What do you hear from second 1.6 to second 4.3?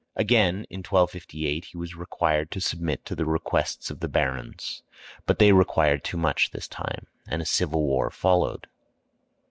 he was required to submit to the requests of the